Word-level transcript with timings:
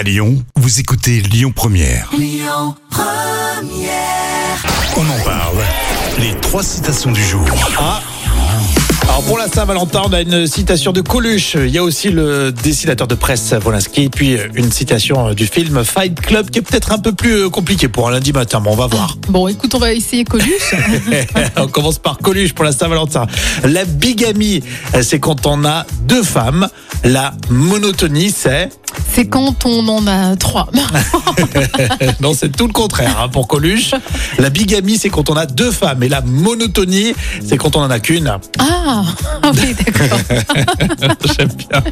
À 0.00 0.02
Lyon, 0.02 0.42
vous 0.56 0.80
écoutez 0.80 1.20
Lyon 1.20 1.52
Première. 1.54 2.10
On 4.96 5.00
en 5.00 5.24
parle. 5.26 5.58
Les 6.18 6.34
trois 6.40 6.62
citations 6.62 7.12
du 7.12 7.22
jour. 7.22 7.44
Alors 9.02 9.22
pour 9.24 9.36
la 9.36 9.46
Saint-Valentin, 9.46 10.00
on 10.06 10.12
a 10.14 10.22
une 10.22 10.46
citation 10.46 10.92
de 10.92 11.02
Coluche. 11.02 11.54
Il 11.54 11.68
y 11.68 11.76
a 11.76 11.82
aussi 11.82 12.08
le 12.08 12.50
dessinateur 12.50 13.08
de 13.08 13.14
presse 13.14 13.52
Volinsky, 13.52 14.08
puis 14.08 14.38
une 14.54 14.72
citation 14.72 15.34
du 15.34 15.46
film 15.46 15.84
Fight 15.84 16.18
Club 16.18 16.48
qui 16.48 16.60
est 16.60 16.62
peut-être 16.62 16.92
un 16.92 16.98
peu 16.98 17.12
plus 17.12 17.50
compliqué 17.50 17.88
pour 17.88 18.08
un 18.08 18.12
lundi 18.12 18.32
matin, 18.32 18.60
mais 18.64 18.70
on 18.70 18.76
va 18.76 18.86
voir. 18.86 19.18
Bon, 19.28 19.48
écoute, 19.48 19.74
on 19.74 19.78
va 19.80 19.92
essayer 19.92 20.24
Coluche. 20.24 20.74
on 21.56 21.68
commence 21.68 21.98
par 21.98 22.16
Coluche 22.16 22.54
pour 22.54 22.64
la 22.64 22.72
Saint-Valentin. 22.72 23.26
La 23.64 23.84
bigamie, 23.84 24.62
c'est 25.02 25.20
quand 25.20 25.46
on 25.46 25.66
a 25.66 25.84
deux 26.04 26.22
femmes. 26.22 26.68
La 27.04 27.34
monotonie, 27.50 28.30
c'est 28.30 28.70
C'est 29.12 29.26
quand 29.26 29.66
on 29.66 29.86
en 29.88 30.06
a 30.06 30.36
trois. 30.36 30.68
non, 32.20 32.32
c'est 32.34 32.50
tout 32.56 32.66
le 32.66 32.72
contraire 32.72 33.18
hein, 33.20 33.28
pour 33.28 33.48
Coluche. 33.48 33.92
La 34.38 34.50
bigamie, 34.50 34.98
c'est 34.98 35.10
quand 35.10 35.30
on 35.30 35.34
a 35.36 35.46
deux 35.46 35.70
femmes, 35.72 36.02
et 36.02 36.08
la 36.08 36.20
monotonie, 36.20 37.14
c'est 37.46 37.56
quand 37.56 37.76
on 37.76 37.80
en 37.80 37.90
a 37.90 37.98
qu'une. 37.98 38.32
Ah, 38.58 39.02
oui, 39.54 39.74
d'accord. 39.74 40.18
J'aime 41.36 41.48
bien. 41.48 41.82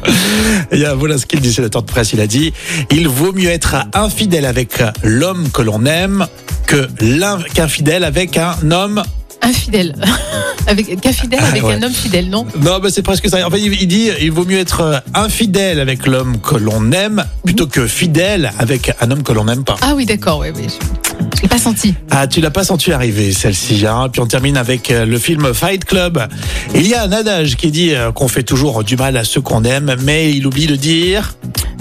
Il 0.71 0.79
y 0.79 0.85
a 0.85 0.93
Volinsky, 0.95 1.35
le 1.35 1.41
dessinateur 1.41 1.81
de 1.83 1.87
presse, 1.91 2.13
il 2.13 2.21
a 2.21 2.27
dit 2.27 2.53
il 2.91 3.07
vaut 3.07 3.33
mieux 3.33 3.49
être 3.49 3.75
infidèle 3.93 4.45
avec 4.45 4.81
l'homme 5.03 5.49
que 5.49 5.61
l'on 5.61 5.85
aime 5.85 6.25
que 6.65 6.87
l'in- 7.01 7.39
qu'infidèle 7.53 8.03
avec 8.03 8.37
un 8.37 8.55
homme. 8.71 9.01
Infidèle. 9.41 9.95
Avec, 10.67 11.01
qu'infidèle 11.01 11.39
Ah, 11.41 11.47
avec 11.47 11.63
ouais. 11.63 11.73
un 11.73 11.81
homme 11.81 11.93
fidèle, 11.93 12.29
non 12.29 12.45
Non, 12.61 12.79
mais 12.83 12.91
c'est 12.91 13.01
presque 13.01 13.27
ça. 13.27 13.43
En 13.47 13.49
fait, 13.49 13.59
il 13.59 13.87
dit 13.87 14.09
il 14.21 14.31
vaut 14.31 14.45
mieux 14.45 14.59
être 14.59 14.81
euh, 14.81 14.99
infidèle 15.15 15.79
avec 15.79 16.05
l'homme 16.05 16.37
que 16.41 16.55
l'on 16.55 16.91
aime 16.91 17.25
plutôt 17.43 17.65
que 17.65 17.87
fidèle 17.87 18.51
avec 18.59 18.91
un 19.01 19.09
homme 19.09 19.23
que 19.23 19.31
l'on 19.31 19.45
n'aime 19.45 19.63
pas. 19.63 19.77
Ah 19.81 19.93
oui, 19.95 20.05
d'accord, 20.05 20.39
oui, 20.39 20.49
oui. 20.55 20.67
Je, 20.67 21.37
je 21.37 21.41
l'ai 21.41 21.47
pas 21.47 21.57
senti. 21.57 21.95
Ah, 22.11 22.27
tu 22.27 22.39
l'as 22.39 22.51
pas 22.51 22.63
senti 22.63 22.91
arriver 22.91 23.31
celle-ci. 23.31 23.83
Hein. 23.87 24.09
Puis 24.11 24.21
on 24.21 24.27
termine 24.27 24.57
avec 24.57 24.91
euh, 24.91 25.05
le 25.05 25.17
film 25.17 25.53
Fight 25.55 25.85
Club. 25.85 26.21
Il 26.75 26.85
y 26.85 26.93
a 26.93 27.01
un 27.03 27.11
adage 27.11 27.55
qui 27.55 27.71
dit 27.71 27.95
euh, 27.95 28.11
qu'on 28.11 28.27
fait 28.27 28.43
toujours 28.43 28.83
du 28.83 28.95
mal 28.95 29.17
à 29.17 29.23
ceux 29.23 29.41
qu'on 29.41 29.63
aime, 29.63 29.95
mais 30.03 30.31
il 30.31 30.45
oublie 30.45 30.67
de 30.67 30.75
dire. 30.75 31.33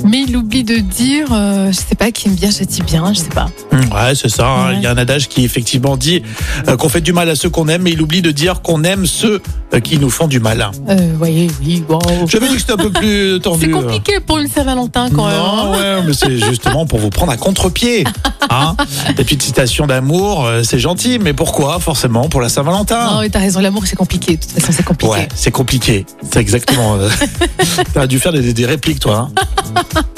Mais 0.05 0.25
il 0.27 0.37
oublie 0.37 0.65
de 0.65 0.77
dire, 0.77 1.27
euh, 1.33 1.73
je 1.73 1.77
sais 1.77 1.95
pas, 1.97 2.11
qui 2.13 2.29
aime 2.29 2.35
bien 2.35 2.51
châtie 2.51 2.83
bien, 2.83 3.13
je 3.13 3.19
sais 3.21 3.29
pas. 3.29 3.47
Ouais, 3.73 4.15
c'est 4.15 4.29
ça. 4.29 4.47
hein. 4.47 4.69
Ouais. 4.71 4.75
Il 4.77 4.83
y 4.83 4.87
a 4.87 4.91
un 4.91 4.97
adage 4.97 5.29
qui 5.29 5.45
effectivement 5.45 5.97
dit 5.97 6.23
euh, 6.69 6.77
qu'on 6.77 6.89
fait 6.89 7.01
du 7.01 7.13
mal 7.13 7.29
à 7.29 7.35
ceux 7.35 7.51
qu'on 7.51 7.69
aime, 7.69 7.83
mais 7.83 7.93
il 7.93 8.01
oublie 8.03 8.23
de 8.23 8.31
dire 8.31 8.63
qu'on 8.63 8.85
aime 8.85 9.07
ceux 9.07 9.41
euh, 9.75 9.81
qui 9.81 9.99
nous 9.99 10.11
font 10.11 10.29
du 10.29 10.41
mal. 10.41 10.71
Euh, 10.89 11.13
voyez, 11.17 11.49
oui, 11.65 11.83
wow. 11.89 11.99
J'avais 12.27 12.49
dit 12.49 12.55
que 12.55 12.61
c'était 12.61 12.73
un 12.75 12.77
peu 12.77 12.91
plus 12.91 13.41
tordu. 13.43 13.67
C'est 13.67 13.71
compliqué 13.71 14.21
pour 14.21 14.39
une 14.39 14.49
Saint-Valentin 14.49 15.09
quand 15.15 15.27
même. 15.27 15.37
Non, 15.37 15.73
hein. 15.75 15.97
ouais, 15.99 16.03
mais 16.07 16.13
c'est 16.13 16.39
justement 16.49 16.87
pour 16.87 16.99
vous 17.01 17.11
prendre 17.11 17.33
à 17.33 17.37
contre-pied. 17.37 18.05
Hein 18.51 18.77
Les 19.09 19.15
petites 19.25 19.43
citations 19.43 19.87
d'amour, 19.87 20.49
c'est 20.63 20.79
gentil, 20.79 21.19
mais 21.19 21.33
pourquoi 21.33 21.81
forcément 21.81 22.29
pour 22.29 22.41
la 22.41 22.49
Saint-Valentin? 22.49 23.05
Non, 23.15 23.21
mais 23.21 23.29
t'as 23.31 23.41
raison, 23.41 23.61
l'amour 23.61 23.85
c'est 23.87 23.97
compliqué. 23.97 24.37
De 24.37 24.41
toute 24.43 24.53
façon, 24.53 24.73
c'est 24.73 24.85
compliqué. 24.85 25.13
Ouais, 25.13 25.29
c'est 25.35 25.51
compliqué. 25.51 26.07
C'est 26.31 26.39
exactement. 26.41 26.97
T'as 27.95 28.07
dû 28.07 28.19
faire 28.19 28.33
des, 28.33 28.53
des 28.53 28.67
répliques, 28.67 29.01
toi. 29.01 29.29
Hein 29.31 29.43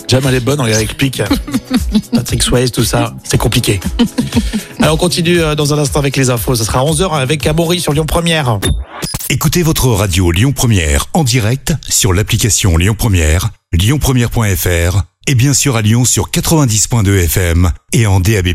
Jam, 0.09 0.23
elle 0.27 0.35
est 0.35 0.41
bonne 0.41 0.57
dans 0.57 0.65
les 0.65 0.75
répliques. 0.75 1.23
Patrick 2.13 2.43
Swayze, 2.43 2.73
tout 2.73 2.85
ça, 2.85 3.15
c'est 3.25 3.39
compliqué. 3.39 3.81
Alors, 4.81 4.95
on 4.95 4.99
continue 4.99 5.41
euh, 5.41 5.55
dans 5.55 5.73
un 5.75 5.79
instant 5.79 6.01
avec 6.01 6.17
les 6.17 6.31
infos. 6.31 6.55
Ce 6.55 6.65
sera 6.65 6.85
11h 6.85 7.13
avec 7.13 7.47
Amaury 7.47 7.81
sur 7.81 7.93
Lyon 7.93 8.07
Première. 8.07 8.59
Écoutez 9.29 9.63
votre 9.63 9.87
radio 9.89 10.33
Lyon 10.33 10.53
Première 10.53 11.07
en 11.15 11.23
direct 11.23 11.75
sur 11.89 12.13
l'application 12.13 12.77
Lyon 12.77 12.97
Première, 12.99 13.51
lyonpremière.fr 13.73 15.03
et 15.29 15.35
bien 15.37 15.55
sûr 15.55 15.77
à 15.77 15.83
Lyon 15.83 16.05
sur 16.05 16.31
90.2 16.31 17.25
FM 17.25 17.71
et 17.93 18.07
en 18.07 18.19
DAB+. 18.19 18.49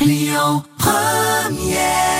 Lyon 0.00 0.62
Première 0.78 2.11